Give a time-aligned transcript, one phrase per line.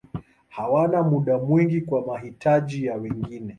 [0.49, 3.49] Hawana muda mwingi kwa mahitaji ya wengine.